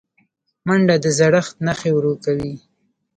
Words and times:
منډه 0.67 0.95
د 1.03 1.05
زړښت 1.17 1.55
نښې 1.65 1.91
ورو 1.93 2.13
کوي 2.23 2.53